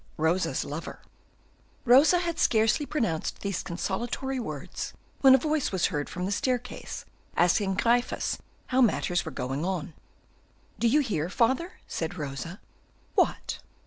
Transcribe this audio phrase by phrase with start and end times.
[0.17, 1.01] Rosa's Lover
[1.85, 7.05] Rosa had scarcely pronounced these consolatory words when a voice was heard from the staircase
[7.37, 9.93] asking Gryphus how matters were going on.
[10.79, 12.59] "Do you hear, father?" said Rosa.
[13.13, 13.59] "What?"